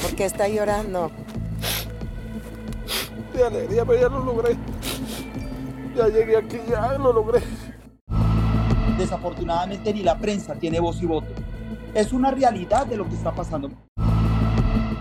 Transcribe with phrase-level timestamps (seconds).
[0.00, 1.10] ¿Por qué está llorando?
[3.32, 4.56] De alegría, pero ya lo logré.
[5.94, 7.40] Ya llegué aquí, ya lo logré.
[8.98, 11.28] Desafortunadamente ni la prensa tiene voz y voto.
[11.94, 13.70] Es una realidad de lo que está pasando.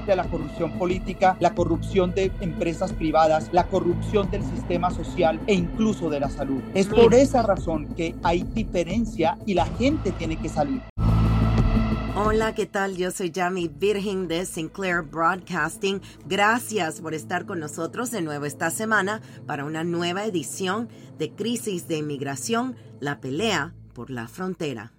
[0.05, 5.53] De la corrupción política, la corrupción de empresas privadas, la corrupción del sistema social e
[5.53, 6.61] incluso de la salud.
[6.73, 10.81] Es por esa razón que hay diferencia y la gente tiene que salir.
[12.15, 12.95] Hola, ¿qué tal?
[12.95, 15.99] Yo soy Jamie Virgin de Sinclair Broadcasting.
[16.27, 21.87] Gracias por estar con nosotros de nuevo esta semana para una nueva edición de Crisis
[21.87, 24.93] de Inmigración, la pelea por la frontera.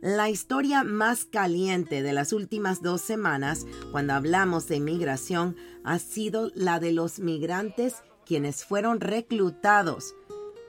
[0.00, 6.52] La historia más caliente de las últimas dos semanas, cuando hablamos de inmigración, ha sido
[6.54, 10.14] la de los migrantes quienes fueron reclutados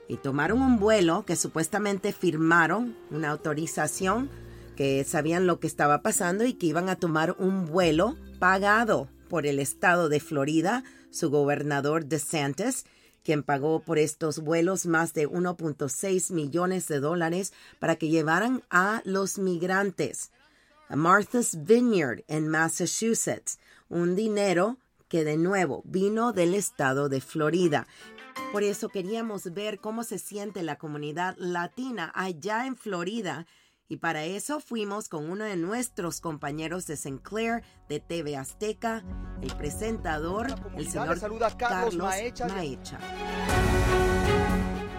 [0.08, 4.30] y tomaron un vuelo que supuestamente firmaron una autorización,
[4.76, 9.46] que sabían lo que estaba pasando y que iban a tomar un vuelo pagado por
[9.46, 12.84] el estado de Florida, su gobernador DeSantis,
[13.24, 19.02] quien pagó por estos vuelos más de 1.6 millones de dólares para que llevaran a
[19.04, 20.30] los migrantes
[20.88, 27.86] a Martha's Vineyard en Massachusetts, un dinero que de nuevo vino del estado de Florida.
[28.52, 33.46] Por eso queríamos ver cómo se siente la comunidad latina allá en Florida.
[33.88, 39.04] Y para eso fuimos con uno de nuestros compañeros de Sinclair de TV Azteca,
[39.40, 41.20] el presentador, el señor
[41.56, 41.94] Carlos,
[42.48, 42.98] Maecha.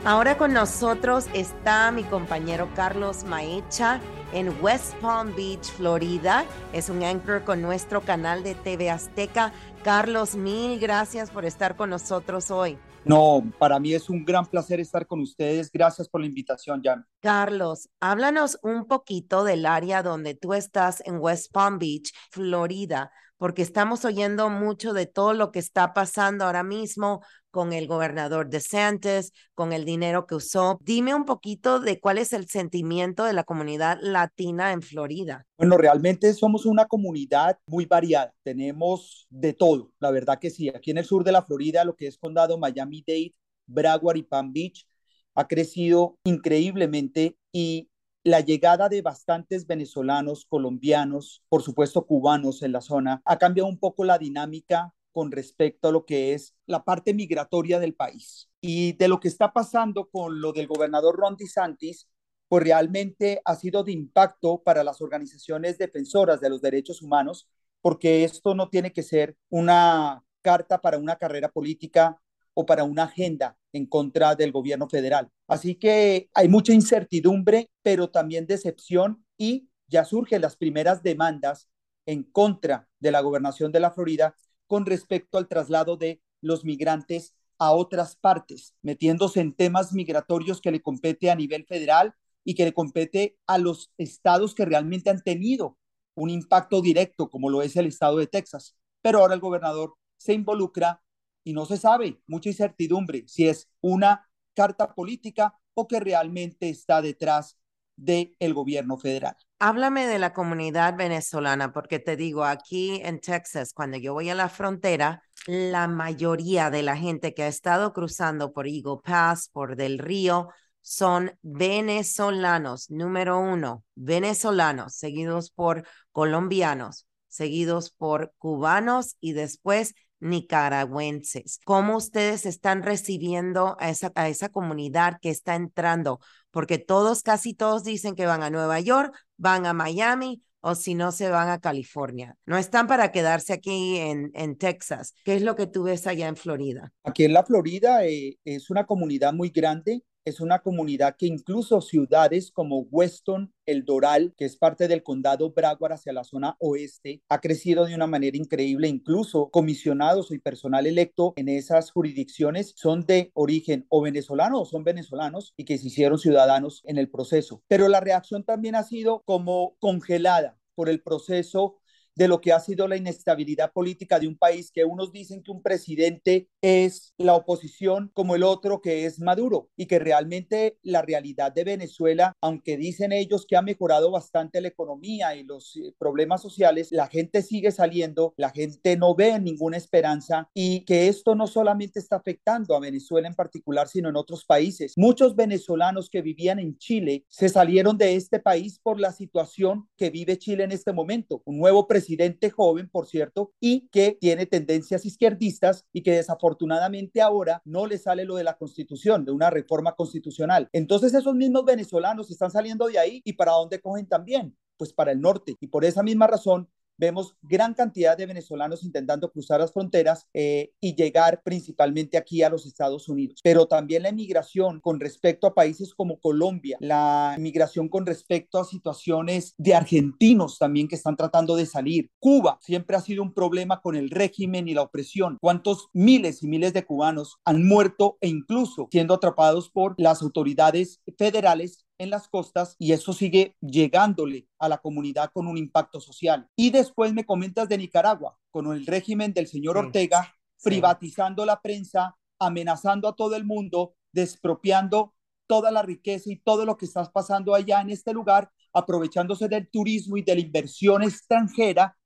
[0.05, 3.99] Ahora con nosotros está mi compañero Carlos Maecha
[4.31, 6.45] en West Palm Beach, Florida.
[6.71, 9.51] Es un anchor con nuestro canal de TV Azteca.
[9.83, 12.77] Carlos, mil gracias por estar con nosotros hoy.
[13.07, 15.71] No, para mí es un gran placer estar con ustedes.
[15.71, 17.05] Gracias por la invitación, Jan.
[17.21, 23.61] Carlos, háblanos un poquito del área donde tú estás en West Palm Beach, Florida, porque
[23.61, 27.21] estamos oyendo mucho de todo lo que está pasando ahora mismo
[27.57, 30.77] con el gobernador DeSantis, con el dinero que usó.
[30.83, 35.47] Dime un poquito de cuál es el sentimiento de la comunidad latina en Florida.
[35.57, 38.31] Bueno, realmente somos una comunidad muy variada.
[38.43, 40.69] Tenemos de todo, la verdad que sí.
[40.69, 43.33] Aquí en el sur de la Florida, lo que es condado Miami-Dade,
[43.65, 44.87] Broward y Palm Beach,
[45.33, 47.89] ha crecido increíblemente y
[48.23, 53.79] la llegada de bastantes venezolanos, colombianos, por supuesto cubanos en la zona, ha cambiado un
[53.79, 58.51] poco la dinámica con respecto a lo que es la parte migratoria del país.
[58.61, 62.07] Y de lo que está pasando con lo del gobernador Ron DeSantis,
[62.47, 67.49] pues realmente ha sido de impacto para las organizaciones defensoras de los derechos humanos,
[67.81, 72.21] porque esto no tiene que ser una carta para una carrera política
[72.53, 75.31] o para una agenda en contra del gobierno federal.
[75.47, 81.69] Así que hay mucha incertidumbre, pero también decepción y ya surgen las primeras demandas
[82.05, 84.35] en contra de la gobernación de la Florida
[84.67, 90.71] con respecto al traslado de los migrantes a otras partes, metiéndose en temas migratorios que
[90.71, 92.13] le compete a nivel federal
[92.43, 95.77] y que le compete a los estados que realmente han tenido
[96.15, 98.75] un impacto directo, como lo es el estado de Texas.
[99.01, 101.01] Pero ahora el gobernador se involucra
[101.43, 107.01] y no se sabe, mucha incertidumbre, si es una carta política o que realmente está
[107.01, 107.57] detrás
[107.97, 109.35] del gobierno federal.
[109.59, 114.35] Háblame de la comunidad venezolana, porque te digo, aquí en Texas, cuando yo voy a
[114.35, 119.75] la frontera, la mayoría de la gente que ha estado cruzando por Eagle Pass, por
[119.75, 120.49] Del Río,
[120.81, 131.59] son venezolanos, número uno, venezolanos, seguidos por colombianos, seguidos por cubanos y después nicaragüenses.
[131.65, 136.19] ¿Cómo ustedes están recibiendo a esa, a esa comunidad que está entrando?
[136.51, 140.95] Porque todos, casi todos dicen que van a Nueva York, van a Miami o si
[140.95, 142.35] no se van a California.
[142.45, 145.13] No están para quedarse aquí en, en Texas.
[145.23, 146.91] ¿Qué es lo que tú ves allá en Florida?
[147.03, 150.03] Aquí en la Florida eh, es una comunidad muy grande.
[150.27, 155.53] Es una comunidad que incluso ciudades como Weston, El Doral, que es parte del condado
[155.53, 158.89] Broward hacia la zona oeste, ha crecido de una manera increíble.
[158.89, 164.83] Incluso comisionados y personal electo en esas jurisdicciones son de origen o venezolano o son
[164.83, 167.63] venezolanos y que se hicieron ciudadanos en el proceso.
[167.69, 171.77] Pero la reacción también ha sido como congelada por el proceso
[172.17, 175.51] de lo que ha sido la inestabilidad política de un país que unos dicen que
[175.51, 181.03] un presidente es la oposición como el otro que es Maduro y que realmente la
[181.03, 185.93] realidad de Venezuela, aunque dicen ellos que ha mejorado bastante la economía y los eh,
[185.99, 191.35] problemas sociales, la gente sigue saliendo, la gente no ve ninguna esperanza y que esto
[191.35, 194.93] no solamente está afectando a Venezuela en particular, sino en otros países.
[194.97, 200.09] Muchos venezolanos que vivían en Chile se salieron de este país por la situación que
[200.09, 201.43] vive Chile en este momento.
[201.45, 207.21] Un nuevo presidente presidente joven, por cierto, y que tiene tendencias izquierdistas y que desafortunadamente
[207.21, 210.69] ahora no le sale lo de la constitución, de una reforma constitucional.
[210.71, 214.55] Entonces esos mismos venezolanos están saliendo de ahí y para dónde cogen también?
[214.77, 215.57] Pues para el norte.
[215.59, 220.71] Y por esa misma razón vemos gran cantidad de venezolanos intentando cruzar las fronteras eh,
[220.79, 223.39] y llegar principalmente aquí a los Estados Unidos.
[223.43, 228.65] Pero también la inmigración con respecto a países como Colombia, la inmigración con respecto a
[228.65, 232.09] situaciones de argentinos también que están tratando de salir.
[232.19, 235.37] Cuba siempre ha sido un problema con el régimen y la opresión.
[235.39, 241.01] ¿Cuántos miles y miles de cubanos han muerto e incluso siendo atrapados por las autoridades
[241.17, 246.49] federales en las costas y eso sigue llegándole a la comunidad con un impacto social.
[246.55, 250.33] Y después me comentas de Nicaragua, con el régimen del señor Ortega,
[250.63, 255.13] privatizando la prensa, amenazando a todo el mundo, despropiando
[255.47, 259.69] toda la riqueza y todo lo que está pasando allá en este lugar, aprovechándose del
[259.69, 261.97] turismo y de la inversión extranjera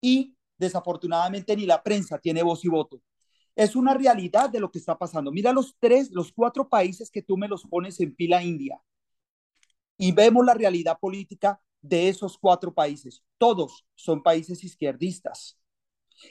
[0.00, 3.00] y desafortunadamente ni la prensa tiene voz y voto.
[3.56, 5.32] Es una realidad de lo que está pasando.
[5.32, 8.80] Mira los tres, los cuatro países que tú me los pones en fila India
[10.00, 13.22] y vemos la realidad política de esos cuatro países.
[13.36, 15.58] Todos son países izquierdistas.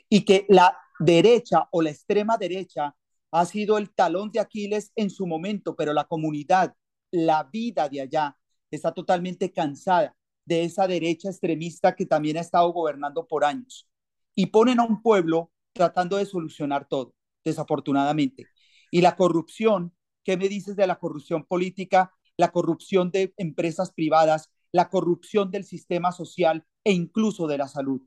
[0.09, 2.95] Y que la derecha o la extrema derecha
[3.29, 6.73] ha sido el talón de Aquiles en su momento, pero la comunidad,
[7.11, 8.35] la vida de allá
[8.71, 10.15] está totalmente cansada
[10.45, 13.87] de esa derecha extremista que también ha estado gobernando por años.
[14.33, 17.13] Y ponen a un pueblo tratando de solucionar todo,
[17.45, 18.47] desafortunadamente.
[18.89, 19.93] Y la corrupción,
[20.23, 22.15] ¿qué me dices de la corrupción política?
[22.39, 28.01] La corrupción de empresas privadas, la corrupción del sistema social e incluso de la salud.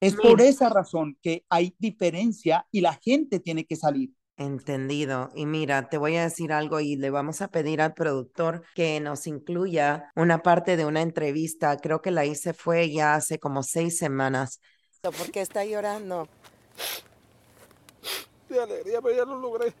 [0.00, 4.10] Es por esa razón que hay diferencia y la gente tiene que salir.
[4.36, 5.30] Entendido.
[5.34, 9.00] Y mira, te voy a decir algo y le vamos a pedir al productor que
[9.00, 11.78] nos incluya una parte de una entrevista.
[11.78, 14.60] Creo que la hice fue ya hace como seis semanas.
[15.00, 16.28] ¿Por qué está llorando?
[18.50, 19.72] De alegría, pero ya lo logré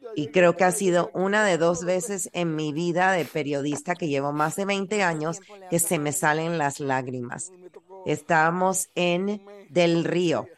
[0.16, 4.08] y creo que ha sido una de dos veces en mi vida de periodista que
[4.08, 5.40] llevo más de 20 años
[5.70, 7.52] que se me salen las lágrimas.
[8.06, 10.48] Estábamos en Del Río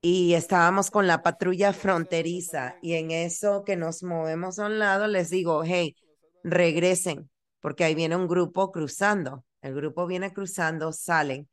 [0.00, 5.08] y estábamos con la patrulla fronteriza y en eso que nos movemos a un lado
[5.08, 5.96] les digo, hey,
[6.44, 7.30] regresen,
[7.60, 9.44] porque ahí viene un grupo cruzando.
[9.60, 11.48] El grupo viene cruzando, salen.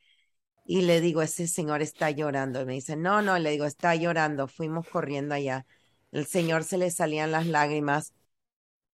[0.65, 2.61] Y le digo, ese señor está llorando.
[2.61, 4.47] Y me dice, no, no, le digo, está llorando.
[4.47, 5.65] Fuimos corriendo allá.
[6.15, 8.13] El Señor se le salían las lágrimas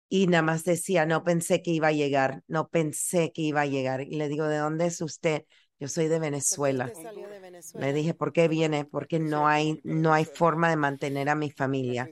[0.10, 3.66] y nada más decía, no pensé que iba a llegar, no pensé que iba a
[3.66, 4.02] llegar.
[4.02, 5.46] Y le digo, ¿de dónde es usted?
[5.80, 6.92] Yo soy de Venezuela.
[7.76, 8.86] Le dije, ¿por qué viene?
[8.86, 12.10] Porque no hay, no hay forma de mantener a mi familia.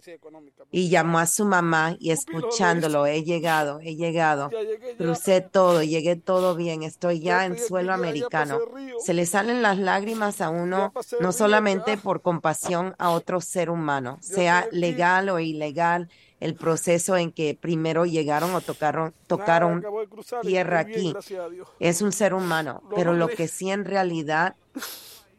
[0.71, 4.51] Y llamó a su mamá y escuchándolo, he llegado, he llegado.
[4.97, 8.59] Crucé todo, llegué todo bien, estoy ya en suelo americano.
[9.03, 14.19] Se le salen las lágrimas a uno, no solamente por compasión a otro ser humano,
[14.21, 19.85] sea legal o ilegal el proceso en que primero llegaron o tocaron, tocaron
[20.41, 21.15] tierra aquí.
[21.79, 24.55] Es un ser humano, pero lo que sí en realidad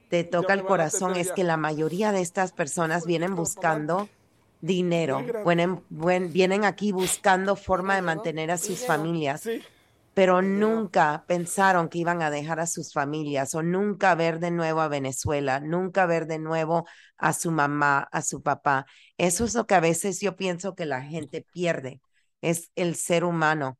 [0.09, 4.09] te toca el corazón es que la mayoría de estas personas vienen buscando
[4.61, 5.83] dinero, vienen,
[6.33, 9.47] vienen aquí buscando forma de mantener a sus familias
[10.17, 14.81] pero nunca pensaron que iban a dejar a sus familias o nunca ver de nuevo
[14.81, 16.87] a Venezuela, nunca ver de nuevo
[17.19, 18.87] a su mamá, a su papá.
[19.19, 22.01] Eso es lo que a veces yo pienso que la gente pierde,
[22.41, 23.79] es el ser humano,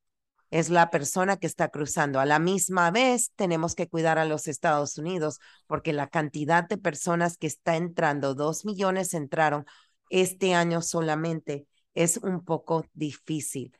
[0.51, 2.21] es la persona que está cruzando.
[2.21, 6.77] A la misma vez tenemos que cuidar a los Estados Unidos porque la cantidad de
[6.77, 9.65] personas que está entrando, dos millones entraron
[10.11, 13.73] este año solamente, es un poco difícil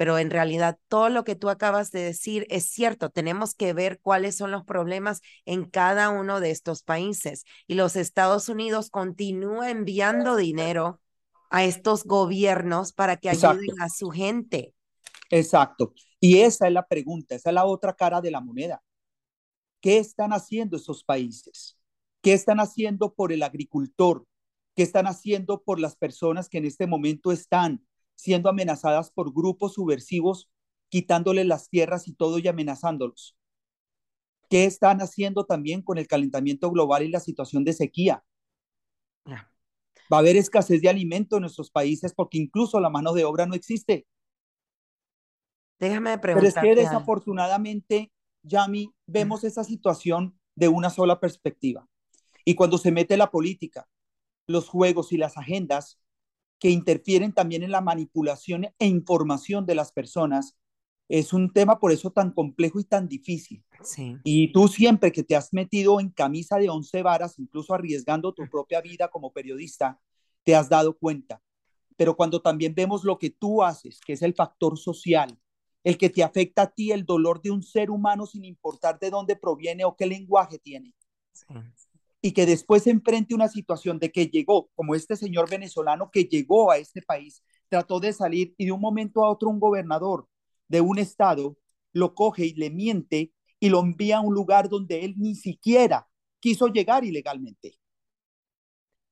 [0.00, 3.10] pero en realidad todo lo que tú acabas de decir es cierto.
[3.10, 7.44] Tenemos que ver cuáles son los problemas en cada uno de estos países.
[7.66, 11.02] Y los Estados Unidos continúa enviando dinero
[11.50, 13.84] a estos gobiernos para que ayuden Exacto.
[13.84, 14.74] a su gente.
[15.28, 15.92] Exacto.
[16.18, 18.82] Y esa es la pregunta, esa es la otra cara de la moneda.
[19.82, 21.76] ¿Qué están haciendo esos países?
[22.22, 24.26] ¿Qué están haciendo por el agricultor?
[24.74, 27.84] ¿Qué están haciendo por las personas que en este momento están
[28.20, 30.50] siendo amenazadas por grupos subversivos,
[30.88, 33.36] quitándole las tierras y todo y amenazándolos?
[34.48, 38.24] ¿Qué están haciendo también con el calentamiento global y la situación de sequía?
[40.12, 43.46] Va a haber escasez de alimento en nuestros países porque incluso la mano de obra
[43.46, 44.06] no existe.
[45.78, 46.52] Déjame preguntar.
[46.52, 48.12] Pero es que desafortunadamente,
[48.42, 51.88] Yami, vemos esa situación de una sola perspectiva.
[52.44, 53.88] Y cuando se mete la política,
[54.46, 56.00] los juegos y las agendas
[56.60, 60.56] que interfieren también en la manipulación e información de las personas,
[61.08, 63.64] es un tema por eso tan complejo y tan difícil.
[63.82, 64.16] Sí.
[64.22, 68.48] Y tú siempre que te has metido en camisa de once varas, incluso arriesgando tu
[68.48, 69.98] propia vida como periodista,
[70.44, 71.42] te has dado cuenta.
[71.96, 75.36] Pero cuando también vemos lo que tú haces, que es el factor social,
[75.82, 79.10] el que te afecta a ti, el dolor de un ser humano sin importar de
[79.10, 80.94] dónde proviene o qué lenguaje tiene.
[81.32, 81.46] Sí.
[82.22, 86.70] Y que después enfrente una situación de que llegó, como este señor venezolano que llegó
[86.70, 90.28] a este país, trató de salir y de un momento a otro un gobernador
[90.68, 91.56] de un estado
[91.92, 96.08] lo coge y le miente y lo envía a un lugar donde él ni siquiera
[96.40, 97.78] quiso llegar ilegalmente.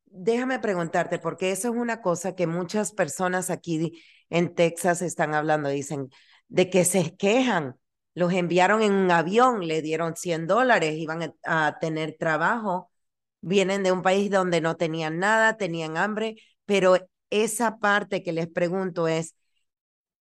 [0.07, 5.69] Déjame preguntarte, porque eso es una cosa que muchas personas aquí en Texas están hablando,
[5.69, 6.11] dicen,
[6.49, 7.77] de que se quejan.
[8.15, 12.91] Los enviaron en un avión, le dieron 100 dólares, iban a tener trabajo,
[13.41, 16.97] vienen de un país donde no tenían nada, tenían hambre, pero
[17.31, 19.35] esa parte que les pregunto es,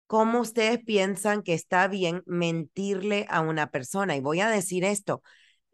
[0.07, 4.15] cómo ustedes piensan que está bien mentirle a una persona.
[4.15, 5.21] Y voy a decir esto,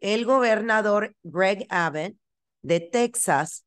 [0.00, 2.16] el gobernador Greg Abbott
[2.62, 3.64] de Texas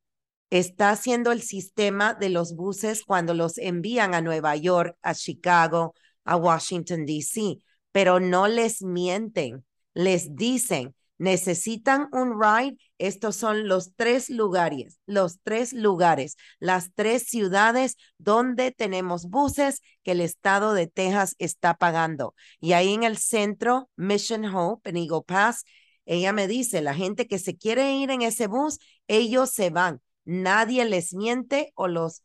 [0.50, 5.96] está haciendo el sistema de los buses cuando los envían a Nueva York, a Chicago,
[6.26, 7.58] a Washington, D.C.,
[7.92, 15.40] pero no les mienten, les dicen, necesitan un ride, estos son los tres lugares, los
[15.42, 22.36] tres lugares, las tres ciudades donde tenemos buses que el estado de Texas está pagando.
[22.60, 25.64] Y ahí en el centro, Mission Hope, en Eagle Pass,
[26.06, 30.02] ella me dice, la gente que se quiere ir en ese bus, ellos se van.
[30.24, 32.24] Nadie les miente o los,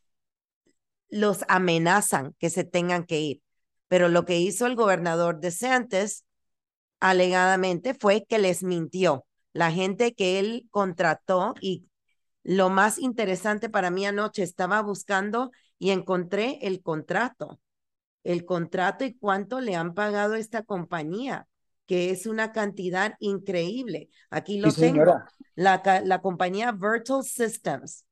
[1.08, 3.42] los amenazan que se tengan que ir.
[3.88, 6.25] Pero lo que hizo el gobernador de Santos
[7.02, 9.26] alegadamente fue que les mintió.
[9.52, 11.88] La gente que él contrató y
[12.44, 17.61] lo más interesante para mí anoche estaba buscando y encontré el contrato,
[18.23, 21.49] el contrato y cuánto le han pagado esta compañía,
[21.87, 24.09] que es una cantidad increíble.
[24.30, 25.23] Aquí lo tengo.
[25.56, 28.04] La, la compañía Virtual Systems.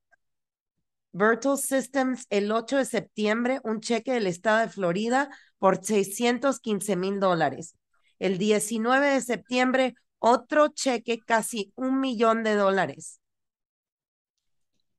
[1.12, 5.30] Virtual Systems el 8 de septiembre, un cheque del estado de Florida
[5.60, 7.76] por 615 mil dólares.
[8.20, 13.20] El 19 de septiembre, otro cheque, casi un millón de dólares.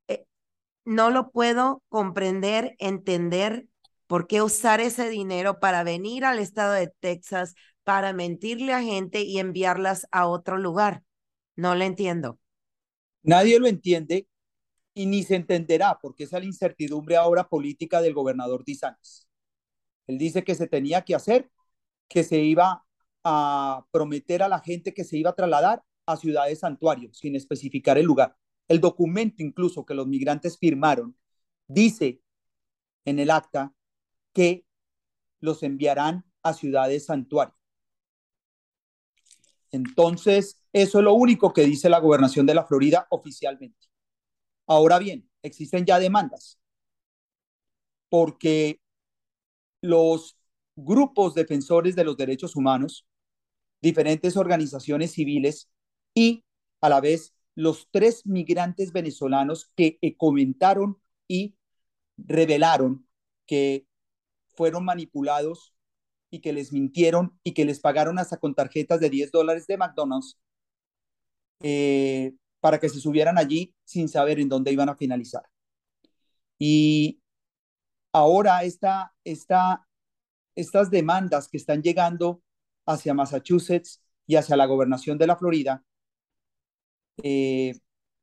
[0.07, 0.25] Eh,
[0.83, 3.67] no lo puedo comprender, entender
[4.07, 9.21] por qué usar ese dinero para venir al estado de Texas, para mentirle a gente
[9.21, 11.03] y enviarlas a otro lugar.
[11.55, 12.39] No lo entiendo.
[13.23, 14.27] Nadie lo entiende
[14.93, 19.27] y ni se entenderá porque es la incertidumbre ahora política del gobernador Dizanes.
[20.07, 21.49] Él dice que se tenía que hacer,
[22.07, 22.83] que se iba
[23.23, 27.97] a prometer a la gente que se iba a trasladar a ciudades santuarios sin especificar
[27.97, 28.35] el lugar.
[28.67, 31.17] El documento incluso que los migrantes firmaron
[31.67, 32.21] dice
[33.05, 33.73] en el acta
[34.33, 34.65] que
[35.39, 37.57] los enviarán a ciudades santuarios.
[39.71, 43.87] Entonces, eso es lo único que dice la gobernación de la Florida oficialmente.
[44.67, 46.59] Ahora bien, existen ya demandas
[48.09, 48.81] porque
[49.81, 50.37] los
[50.75, 53.07] grupos defensores de los derechos humanos
[53.81, 55.69] diferentes organizaciones civiles
[56.13, 56.43] y
[56.81, 60.97] a la vez los tres migrantes venezolanos que comentaron
[61.27, 61.55] y
[62.17, 63.07] revelaron
[63.45, 63.87] que
[64.55, 65.73] fueron manipulados
[66.29, 69.77] y que les mintieron y que les pagaron hasta con tarjetas de 10 dólares de
[69.77, 70.39] McDonald's
[71.59, 75.43] eh, para que se subieran allí sin saber en dónde iban a finalizar.
[76.57, 77.19] Y
[78.13, 79.87] ahora esta, esta,
[80.55, 82.41] estas demandas que están llegando
[82.93, 85.83] hacia Massachusetts y hacia la gobernación de la Florida,
[87.23, 87.73] eh,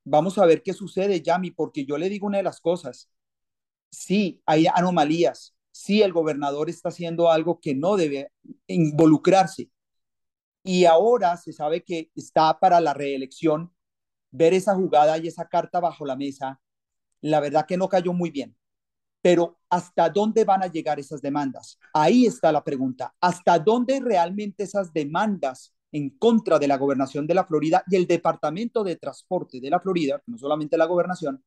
[0.04, 3.10] vamos a ver qué sucede, Yami, porque yo le digo una de las cosas.
[3.90, 5.56] Sí, hay anomalías.
[5.72, 8.32] Sí, el gobernador está haciendo algo que no debe
[8.68, 9.70] involucrarse.
[10.64, 13.75] Y ahora se sabe que está para la reelección.
[14.32, 16.60] Ver esa jugada y esa carta bajo la mesa,
[17.22, 18.57] la verdad que no cayó muy bien.
[19.28, 21.78] Pero ¿hasta dónde van a llegar esas demandas?
[21.92, 23.14] Ahí está la pregunta.
[23.20, 28.06] ¿Hasta dónde realmente esas demandas en contra de la gobernación de la Florida y el
[28.06, 31.44] Departamento de Transporte de la Florida, no solamente la gobernación,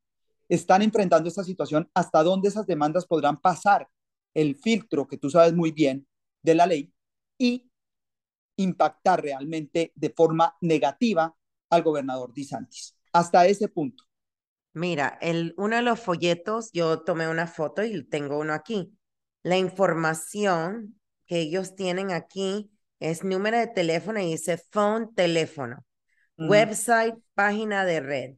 [0.47, 1.89] están enfrentando esta situación?
[1.95, 3.87] ¿Hasta dónde esas demandas podrán pasar
[4.35, 6.05] el filtro que tú sabes muy bien
[6.43, 6.93] de la ley
[7.39, 7.67] y
[8.57, 11.35] impactar realmente de forma negativa
[11.71, 12.95] al gobernador DeSantis?
[13.11, 14.03] Hasta ese punto.
[14.73, 18.97] Mira, el, uno de los folletos, yo tomé una foto y tengo uno aquí.
[19.43, 25.85] La información que ellos tienen aquí es número de teléfono y dice phone, teléfono,
[26.37, 28.35] website, página de red,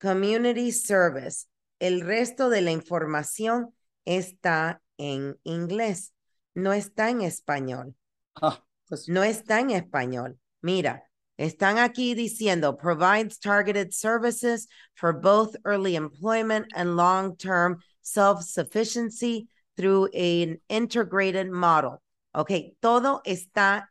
[0.00, 1.46] community service.
[1.78, 3.74] El resto de la información
[4.04, 6.14] está en inglés,
[6.54, 7.96] no está en español.
[8.40, 10.38] Ah, pues no está en español.
[10.60, 11.09] Mira,
[11.40, 20.60] están aquí diciendo provides targeted services for both early employment and long-term self-sufficiency through an
[20.68, 22.02] integrated model.
[22.34, 23.88] Ok, todo está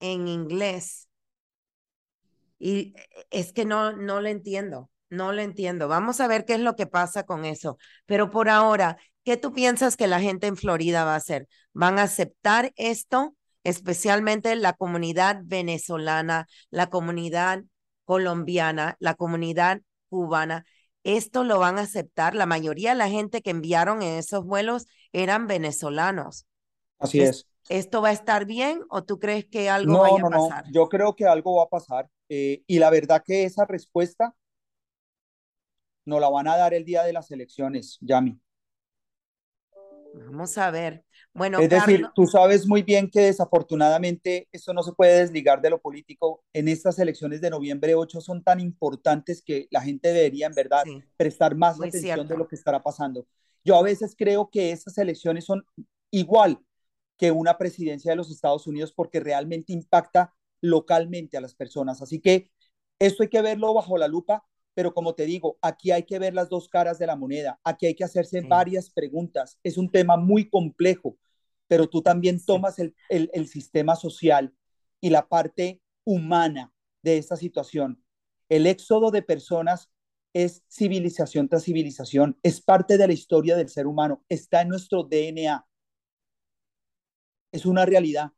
[0.00, 1.06] en inglés.
[2.58, 2.94] Y
[3.30, 5.86] es que no, no lo entiendo, no lo entiendo.
[5.86, 7.76] Vamos a ver qué es lo que pasa con eso.
[8.06, 11.46] Pero por ahora, ¿qué tú piensas que la gente en Florida va a hacer?
[11.74, 13.36] ¿Van a aceptar esto?
[13.64, 17.64] Especialmente la comunidad venezolana, la comunidad
[18.04, 20.64] colombiana, la comunidad cubana.
[21.02, 22.34] Esto lo van a aceptar.
[22.34, 26.46] La mayoría de la gente que enviaron en esos vuelos eran venezolanos.
[26.98, 27.46] Así es.
[27.68, 30.66] ¿Esto va a estar bien o tú crees que algo vaya a pasar?
[30.66, 32.08] No, yo creo que algo va a pasar.
[32.28, 34.34] Eh, y la verdad que esa respuesta
[36.04, 38.38] nos la van a dar el día de las elecciones, Yami.
[40.14, 41.04] Vamos a ver.
[41.32, 45.70] Bueno, es decir, tú sabes muy bien que desafortunadamente esto no se puede desligar de
[45.70, 46.44] lo político.
[46.52, 50.84] En estas elecciones de noviembre 8 son tan importantes que la gente debería en verdad
[51.16, 53.26] prestar más atención de lo que estará pasando.
[53.64, 55.66] Yo a veces creo que estas elecciones son
[56.12, 56.60] igual
[57.16, 62.00] que una presidencia de los Estados Unidos porque realmente impacta localmente a las personas.
[62.00, 62.50] Así que
[63.00, 64.44] esto hay que verlo bajo la lupa
[64.74, 67.86] pero como te digo, aquí hay que ver las dos caras de la moneda, aquí
[67.86, 71.16] hay que hacerse varias preguntas, es un tema muy complejo,
[71.68, 74.54] pero tú también tomas el, el, sistema social
[75.00, 76.72] y la parte humana
[77.02, 78.02] de esta situación.
[78.48, 79.90] El éxodo de personas
[80.34, 85.04] es civilización tras civilización, es parte de la historia del ser humano, está en nuestro
[85.04, 85.64] DNA.
[87.52, 88.32] Es una realidad.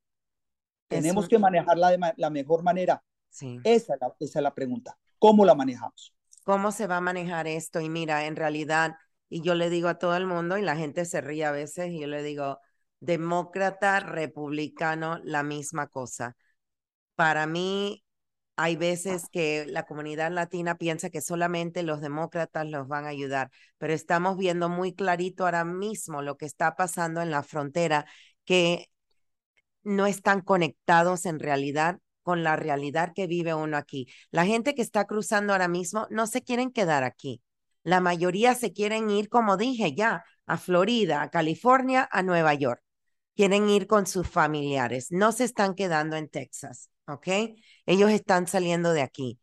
[0.88, 3.02] Tenemos que manejarla de la mejor manera.
[3.30, 3.58] Sí.
[3.64, 4.96] Esa, esa es la pregunta.
[5.18, 6.15] ¿Cómo la manejamos?
[6.46, 7.80] Cómo se va a manejar esto.
[7.80, 8.94] Y mira, en realidad,
[9.28, 11.90] y yo le digo a todo el mundo, y la gente se ríe a veces,
[11.90, 12.61] y yo le digo,
[13.00, 16.37] demócrata, republicano, la misma cosa.
[17.16, 18.04] Para mí,
[18.56, 23.50] hay veces que la comunidad latina piensa que solamente los demócratas los van a ayudar,
[23.78, 28.06] pero estamos viendo muy clarito ahora mismo lo que está pasando en la frontera,
[28.44, 28.87] que
[29.82, 34.08] no están conectados en realidad con la realidad que vive uno aquí.
[34.32, 37.40] La gente que está cruzando ahora mismo no se quieren quedar aquí.
[37.84, 42.82] La mayoría se quieren ir, como dije ya, a Florida, a California, a Nueva York.
[43.36, 45.12] Quieren ir con sus familiares.
[45.12, 47.28] No se están quedando en Texas, ¿ok?
[47.86, 49.38] Ellos están saliendo de aquí.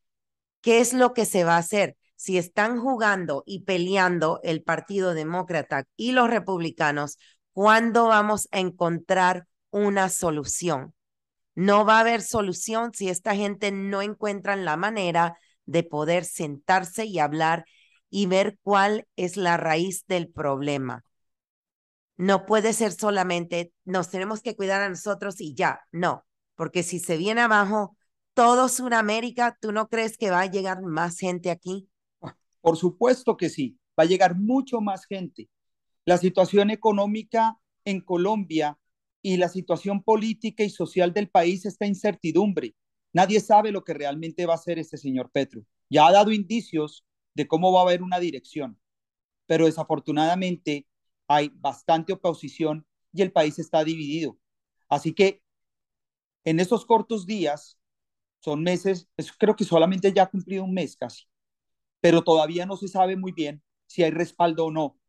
[0.60, 1.96] ¿Qué es lo que se va a hacer?
[2.18, 7.18] Si están jugando y peleando el Partido Demócrata y los republicanos,
[7.54, 10.94] ¿cuándo vamos a encontrar una solución?
[11.56, 17.06] No va a haber solución si esta gente no encuentra la manera de poder sentarse
[17.06, 17.66] y hablar
[18.10, 21.04] y ver cuál es la raíz del problema.
[22.16, 27.00] No puede ser solamente nos tenemos que cuidar a nosotros y ya, no, porque si
[27.00, 27.98] se viene abajo
[28.34, 31.90] todo Sudamérica, ¿tú no crees que va a llegar más gente aquí?
[32.62, 35.50] Por supuesto que sí, va a llegar mucho más gente.
[36.06, 38.78] La situación económica en Colombia
[39.24, 42.76] y la situación política y social del país está incertidumbre.
[43.14, 45.64] Nadie sabe lo que realmente va a hacer este señor Petro.
[45.90, 48.80] Ya ha dado indicios de cómo va a haber una dirección,
[49.48, 50.86] pero desafortunadamente
[51.28, 54.38] hay bastante oposición y el país está dividido.
[54.90, 55.42] Así que
[56.44, 57.80] en estos cortos días,
[58.42, 59.08] son meses,
[59.40, 61.24] creo que solamente ya ha cumplido un mes casi,
[62.02, 65.00] pero todavía no se sabe muy bien si hay respaldo o no.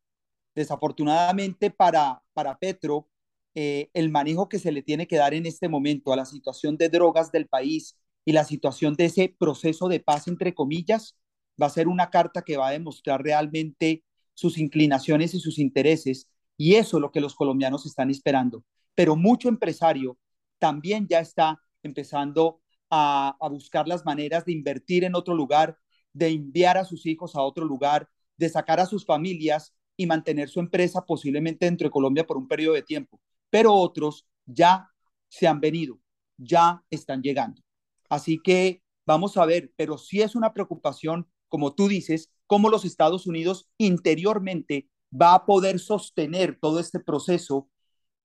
[0.55, 3.09] Desafortunadamente para, para Petro,
[3.54, 6.76] eh, el manejo que se le tiene que dar en este momento a la situación
[6.76, 11.16] de drogas del país y la situación de ese proceso de paz, entre comillas,
[11.60, 16.28] va a ser una carta que va a demostrar realmente sus inclinaciones y sus intereses.
[16.56, 18.64] Y eso es lo que los colombianos están esperando.
[18.94, 20.18] Pero mucho empresario
[20.58, 25.78] también ya está empezando a, a buscar las maneras de invertir en otro lugar,
[26.12, 30.48] de enviar a sus hijos a otro lugar, de sacar a sus familias y mantener
[30.48, 33.20] su empresa posiblemente dentro de Colombia por un periodo de tiempo,
[33.54, 34.90] pero otros ya
[35.28, 36.00] se han venido,
[36.36, 37.62] ya están llegando.
[38.08, 42.84] Así que vamos a ver, pero sí es una preocupación, como tú dices, cómo los
[42.84, 47.70] Estados Unidos interiormente va a poder sostener todo este proceso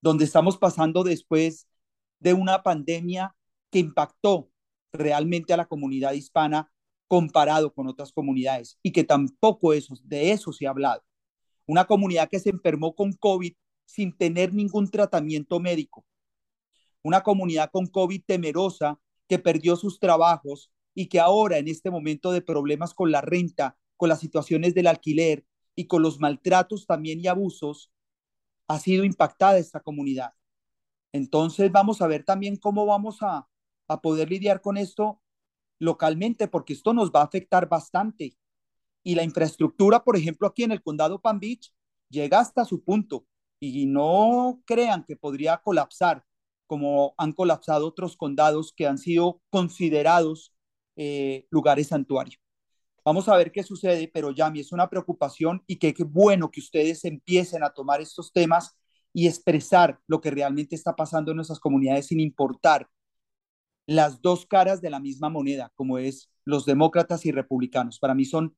[0.00, 1.68] donde estamos pasando después
[2.18, 3.36] de una pandemia
[3.70, 4.50] que impactó
[4.92, 6.72] realmente a la comunidad hispana
[7.06, 11.04] comparado con otras comunidades y que tampoco eso, de eso se ha hablado.
[11.66, 13.54] Una comunidad que se enfermó con COVID
[13.90, 16.06] sin tener ningún tratamiento médico.
[17.02, 22.30] Una comunidad con COVID temerosa que perdió sus trabajos y que ahora en este momento
[22.30, 27.20] de problemas con la renta, con las situaciones del alquiler y con los maltratos también
[27.20, 27.90] y abusos,
[28.68, 30.34] ha sido impactada esta comunidad.
[31.12, 33.48] Entonces vamos a ver también cómo vamos a,
[33.88, 35.20] a poder lidiar con esto
[35.80, 38.36] localmente, porque esto nos va a afectar bastante.
[39.02, 41.72] Y la infraestructura, por ejemplo, aquí en el condado Palm Beach,
[42.08, 43.26] llega hasta su punto
[43.60, 46.24] y no crean que podría colapsar
[46.66, 50.52] como han colapsado otros condados que han sido considerados
[50.96, 52.38] eh, lugares santuario.
[53.04, 57.04] Vamos a ver qué sucede, pero Yami, es una preocupación y qué bueno que ustedes
[57.04, 58.76] empiecen a tomar estos temas
[59.12, 62.88] y expresar lo que realmente está pasando en nuestras comunidades sin importar
[63.86, 67.98] las dos caras de la misma moneda, como es los demócratas y republicanos.
[67.98, 68.56] Para mí son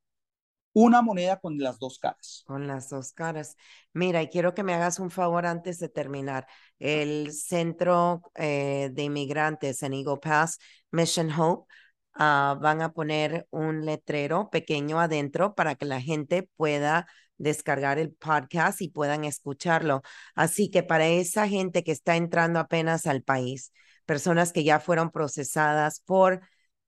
[0.73, 2.45] una moneda con las dos caras.
[2.47, 3.57] Con las dos caras.
[3.93, 6.47] Mira, y quiero que me hagas un favor antes de terminar.
[6.79, 10.59] El centro eh, de inmigrantes en Eagle Pass,
[10.91, 11.73] Mission Hope,
[12.17, 17.07] uh, van a poner un letrero pequeño adentro para que la gente pueda
[17.39, 20.03] descargar el podcast y puedan escucharlo.
[20.35, 23.73] Así que para esa gente que está entrando apenas al país,
[24.07, 26.41] personas que ya fueron procesadas por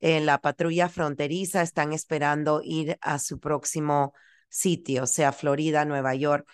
[0.04, 4.12] en la patrulla fronteriza están esperando ir a su próximo
[4.50, 6.46] sitio, sea Florida, Nueva York.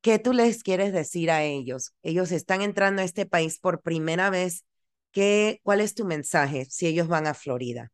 [0.00, 1.92] ¿Qué tú les quieres decir a ellos?
[2.02, 4.64] Ellos están entrando a este país por primera vez.
[5.12, 7.92] ¿Qué, ¿Cuál es tu mensaje si ellos van a Florida?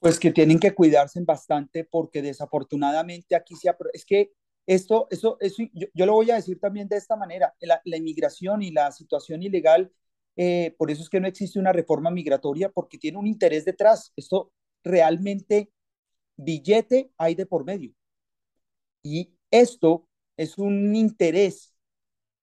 [0.00, 4.32] Pues que tienen que cuidarse bastante porque desafortunadamente aquí se es que
[4.66, 8.62] esto, eso, eso yo, lo voy a decir también de esta manera, la, la inmigración
[8.62, 9.92] y la situación ilegal
[10.36, 14.12] eh, por eso es que no existe una reforma migratoria, porque tiene un interés detrás.
[14.16, 15.70] Esto realmente
[16.36, 17.92] billete hay de por medio.
[19.02, 21.74] Y esto es un interés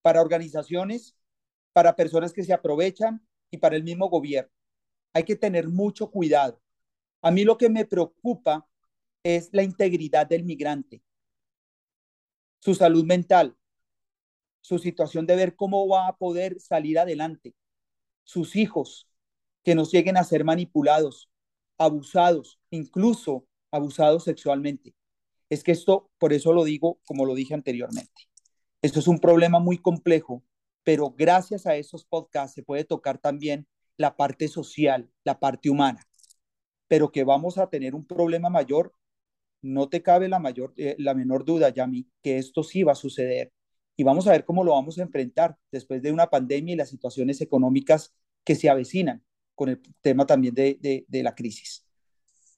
[0.01, 1.15] para organizaciones,
[1.73, 4.51] para personas que se aprovechan y para el mismo gobierno.
[5.13, 6.61] Hay que tener mucho cuidado.
[7.21, 8.67] A mí lo que me preocupa
[9.23, 11.03] es la integridad del migrante,
[12.59, 13.55] su salud mental,
[14.61, 17.53] su situación de ver cómo va a poder salir adelante
[18.23, 19.07] sus hijos,
[19.63, 21.29] que nos lleguen a ser manipulados,
[21.77, 24.95] abusados, incluso abusados sexualmente.
[25.49, 28.29] Es que esto, por eso lo digo como lo dije anteriormente.
[28.81, 30.43] Esto es un problema muy complejo,
[30.83, 36.07] pero gracias a esos podcasts se puede tocar también la parte social, la parte humana.
[36.87, 38.93] Pero que vamos a tener un problema mayor,
[39.61, 42.95] no te cabe la, mayor, eh, la menor duda, Yami, que esto sí va a
[42.95, 43.53] suceder
[43.95, 46.89] y vamos a ver cómo lo vamos a enfrentar después de una pandemia y las
[46.89, 49.23] situaciones económicas que se avecinan
[49.55, 51.85] con el tema también de, de, la crisis.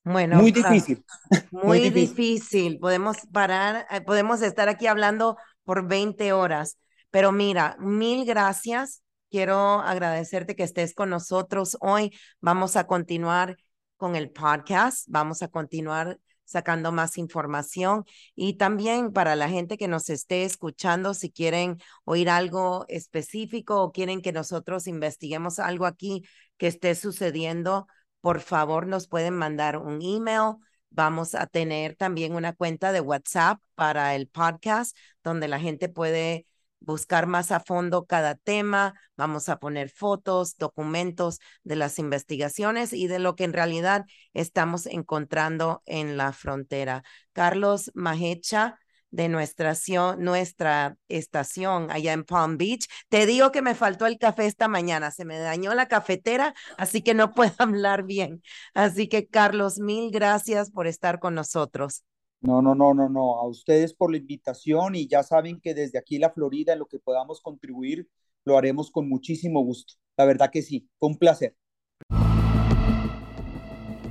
[0.04, 1.04] Bueno, muy difícil.
[1.52, 2.80] Muy, difícil.
[2.80, 6.78] Podemos parar, eh, podemos estar aquí hablando por 20 horas,
[7.10, 9.02] pero mira, mil gracias.
[9.30, 12.12] Quiero agradecerte que estés con nosotros hoy.
[12.40, 13.58] Vamos a continuar
[13.98, 19.88] con el podcast, vamos a continuar sacando más información y también para la gente que
[19.88, 26.24] nos esté escuchando, si quieren oír algo específico o quieren que nosotros investiguemos algo aquí
[26.58, 27.88] que esté sucediendo,
[28.22, 30.56] por favor nos pueden mandar un email.
[30.90, 36.46] Vamos a tener también una cuenta de WhatsApp para el podcast donde la gente puede
[36.84, 43.08] buscar más a fondo cada tema, vamos a poner fotos, documentos de las investigaciones y
[43.08, 47.04] de lo que en realidad estamos encontrando en la frontera.
[47.32, 48.80] Carlos Majecha
[49.12, 49.76] de nuestra,
[50.18, 52.88] nuestra estación allá en Palm Beach.
[53.10, 57.02] Te digo que me faltó el café esta mañana, se me dañó la cafetera, así
[57.04, 58.42] que no puedo hablar bien.
[58.74, 62.04] Así que Carlos, mil gracias por estar con nosotros.
[62.44, 63.40] No, no, no, no, no.
[63.40, 66.88] A ustedes por la invitación y ya saben que desde aquí la Florida, en lo
[66.88, 68.10] que podamos contribuir,
[68.44, 69.94] lo haremos con muchísimo gusto.
[70.18, 71.56] La verdad que sí, fue un placer.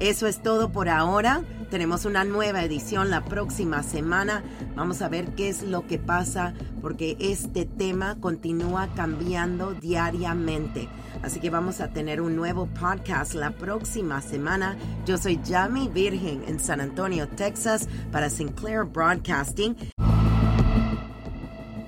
[0.00, 1.44] Eso es todo por ahora.
[1.72, 4.44] Tenemos una nueva edición la próxima semana.
[4.76, 10.90] Vamos a ver qué es lo que pasa porque este tema continúa cambiando diariamente.
[11.22, 14.76] Así que vamos a tener un nuevo podcast la próxima semana.
[15.06, 19.74] Yo soy Jamie Virgen en San Antonio, Texas, para Sinclair Broadcasting.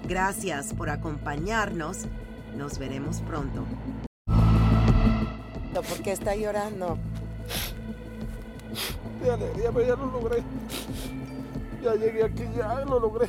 [0.08, 2.06] Gracias por acompañarnos.
[2.56, 3.66] Nos veremos pronto.
[5.74, 6.98] ¿Por qué está llorando?
[9.22, 10.42] De alegría, pero ya lo logré.
[11.82, 13.28] Ya llegué aquí, ya lo logré.